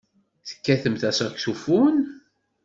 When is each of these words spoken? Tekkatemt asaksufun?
Tekkatemt 0.47 1.03
asaksufun? 1.09 1.95